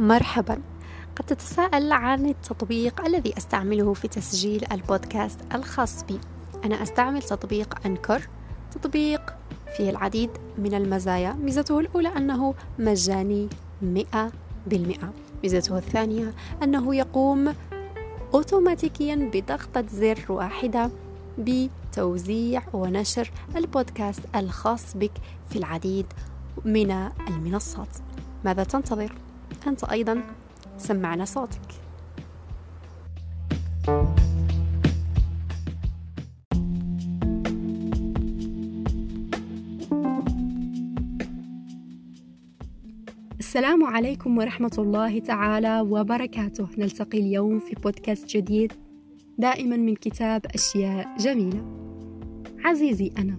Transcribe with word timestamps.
مرحبا. 0.00 0.60
قد 1.16 1.24
تتساءل 1.26 1.92
عن 1.92 2.26
التطبيق 2.26 3.04
الذي 3.06 3.38
أستعمله 3.38 3.94
في 3.94 4.08
تسجيل 4.08 4.64
البودكاست 4.72 5.40
الخاص 5.54 6.04
بي. 6.04 6.20
أنا 6.64 6.82
أستعمل 6.82 7.22
تطبيق 7.22 7.86
أنكر. 7.86 8.28
تطبيق 8.70 9.34
فيه 9.76 9.90
العديد 9.90 10.30
من 10.58 10.74
المزايا. 10.74 11.32
ميزته 11.32 11.80
الأولى 11.80 12.08
أنه 12.08 12.54
مجاني 12.78 13.48
مئة 13.82 14.32
بالمئة. 14.66 15.12
ميزته 15.42 15.78
الثانية 15.78 16.34
أنه 16.62 16.94
يقوم 16.94 17.54
أوتوماتيكيا 18.34 19.30
بضغطة 19.32 19.84
زر 19.88 20.24
واحدة 20.28 20.90
بتوزيع 21.38 22.62
ونشر 22.72 23.30
البودكاست 23.56 24.22
الخاص 24.36 24.96
بك 24.96 25.12
في 25.50 25.58
العديد 25.58 26.06
من 26.64 26.90
المنصات. 27.28 27.96
ماذا 28.44 28.64
تنتظر؟ 28.64 29.12
أنت 29.66 29.84
أيضا 29.84 30.22
سمعنا 30.78 31.24
صوتك. 31.24 31.60
السلام 43.38 43.84
عليكم 43.84 44.38
ورحمة 44.38 44.70
الله 44.78 45.18
تعالى 45.18 45.80
وبركاته. 45.80 46.68
نلتقي 46.78 47.18
اليوم 47.18 47.58
في 47.58 47.74
بودكاست 47.74 48.36
جديد 48.36 48.72
دائما 49.38 49.76
من 49.76 49.94
كتاب 49.94 50.46
أشياء 50.46 51.16
جميلة. 51.18 51.64
عزيزي 52.64 53.12
أنا. 53.18 53.38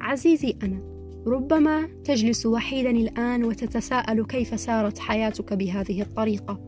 عزيزي 0.00 0.56
أنا. 0.62 0.95
ربما 1.26 1.88
تجلس 2.04 2.46
وحيدا 2.46 2.90
الآن 2.90 3.44
وتتساءل 3.44 4.24
كيف 4.24 4.60
سارت 4.60 4.98
حياتك 4.98 5.52
بهذه 5.52 6.02
الطريقة. 6.02 6.60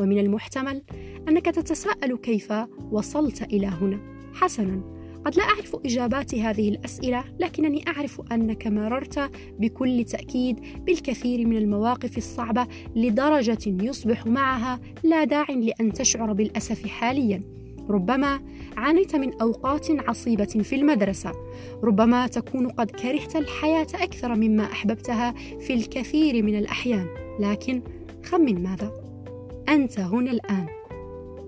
ومن 0.00 0.18
المحتمل 0.18 0.82
أنك 1.28 1.44
تتساءل 1.46 2.16
كيف 2.16 2.52
وصلت 2.90 3.42
إلى 3.42 3.66
هنا. 3.66 4.00
حسنا 4.34 4.94
قد 5.24 5.36
لا 5.36 5.42
أعرف 5.42 5.76
إجابات 5.84 6.34
هذه 6.34 6.68
الأسئلة 6.68 7.24
لكنني 7.40 7.84
أعرف 7.88 8.20
أنك 8.32 8.66
مررت 8.66 9.30
بكل 9.58 10.04
تأكيد 10.04 10.60
بالكثير 10.86 11.46
من 11.46 11.56
المواقف 11.56 12.18
الصعبة 12.18 12.66
لدرجة 12.96 13.84
يصبح 13.84 14.26
معها 14.26 14.80
لا 15.02 15.24
داع 15.24 15.50
لأن 15.50 15.92
تشعر 15.92 16.32
بالأسف 16.32 16.86
حاليا. 16.86 17.63
ربما 17.90 18.40
عانيت 18.76 19.16
من 19.16 19.40
أوقات 19.40 19.86
عصيبة 19.90 20.44
في 20.44 20.74
المدرسة. 20.74 21.32
ربما 21.82 22.26
تكون 22.26 22.68
قد 22.68 22.90
كرهت 22.90 23.36
الحياة 23.36 23.86
أكثر 23.94 24.34
مما 24.34 24.64
أحببتها 24.64 25.34
في 25.60 25.74
الكثير 25.74 26.42
من 26.42 26.58
الأحيان. 26.58 27.06
لكن 27.40 27.82
خمن 28.24 28.62
ماذا؟ 28.62 28.92
أنت 29.68 30.00
هنا 30.00 30.30
الآن. 30.30 30.66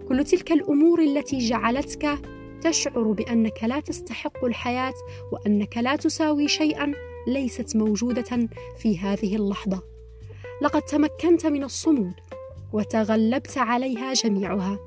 كل 0.09 0.25
تلك 0.25 0.53
الأمور 0.53 1.03
التي 1.03 1.39
جعلتك 1.39 2.19
تشعر 2.61 3.13
بأنك 3.13 3.65
لا 3.65 3.81
تستحق 3.81 4.45
الحياة 4.45 4.95
وأنك 5.33 5.79
لا 5.79 5.97
تساوي 5.97 6.49
شيئا 6.49 6.93
ليست 7.27 7.77
موجودة 7.77 8.49
في 8.79 8.99
هذه 8.99 9.37
اللحظة. 9.37 9.83
لقد 10.63 10.83
تمكنت 10.83 11.47
من 11.47 11.65
الصمود 11.65 12.15
وتغلبت 12.73 13.59
عليها 13.59 14.13
جميعها. 14.13 14.79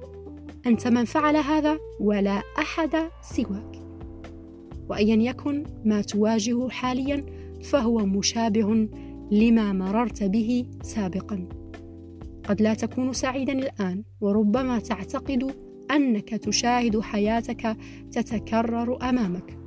أنت 0.66 0.88
من 0.88 1.06
فعل 1.06 1.36
هذا 1.36 1.80
ولا 2.00 2.42
أحد 2.60 3.10
سواك. 3.22 3.82
وأيا 4.90 5.16
يكن 5.16 5.64
ما 5.86 6.02
تواجهه 6.02 6.70
حاليا 6.70 7.26
فهو 7.64 7.98
مشابه 7.98 8.90
لما 9.32 9.74
مررت 9.74 10.24
به 10.24 10.66
سابقا. 10.84 11.50
قد 12.44 12.62
لا 12.62 12.74
تكون 12.74 13.14
سعيدا 13.14 13.54
الآن 13.54 14.04
وربما 14.22 14.80
تعتقد 14.80 15.52
أنك 15.92 16.30
تشاهد 16.30 17.00
حياتك 17.00 17.78
تتكرر 18.12 19.10
أمامك. 19.10 19.58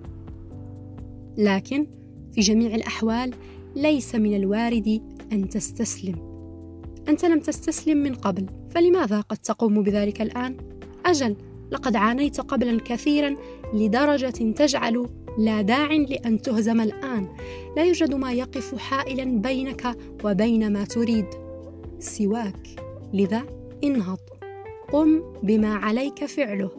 لكن 1.38 1.86
في 2.32 2.40
جميع 2.40 2.74
الأحوال 2.74 3.34
ليس 3.76 4.14
من 4.14 4.36
الوارد 4.36 5.02
أن 5.32 5.48
تستسلم. 5.48 6.32
أنت 7.08 7.24
لم 7.24 7.40
تستسلم 7.40 7.98
من 7.98 8.14
قبل 8.14 8.46
فلماذا 8.70 9.20
قد 9.20 9.36
تقوم 9.36 9.82
بذلك 9.82 10.22
الآن؟ 10.22 10.71
أجل 11.06 11.36
لقد 11.70 11.96
عانيت 11.96 12.40
قبلا 12.40 12.80
كثيرا 12.84 13.36
لدرجة 13.74 14.52
تجعل 14.52 15.08
لا 15.38 15.62
داع 15.62 15.92
لأن 15.92 16.42
تهزم 16.42 16.80
الآن. 16.80 17.28
لا 17.76 17.84
يوجد 17.84 18.14
ما 18.14 18.32
يقف 18.32 18.78
حائلا 18.78 19.24
بينك 19.24 19.96
وبين 20.24 20.72
ما 20.72 20.84
تريد. 20.84 21.26
سواك. 21.98 22.68
لذا 23.12 23.42
انهض. 23.84 24.18
قم 24.92 25.22
بما 25.42 25.74
عليك 25.74 26.24
فعله. 26.24 26.70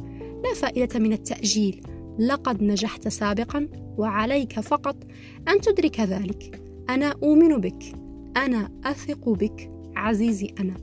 لا 0.44 0.54
فائدة 0.54 1.00
من 1.00 1.14
التأجيل. 1.14 1.84
لقد 2.20 2.64
نجحت 2.64 3.08
سابقا 3.08 3.70
وعليك 3.98 4.60
فقط 4.60 4.96
أن 5.48 5.62
تدرك 5.62 6.00
ذلك. 6.00 6.62
أنا 6.90 7.14
أؤمن 7.24 7.58
بك. 7.58 7.84
أنا 8.38 8.72
أثق 8.86 9.30
بك. 9.30 9.72
عزيزي 9.96 10.54
أنا. 10.60 10.76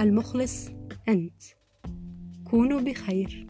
المخلص 0.00 0.68
أنت. 1.08 1.57
كونوا 2.50 2.80
بخير. 2.80 3.46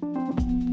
thank 0.00 0.40
you 0.40 0.65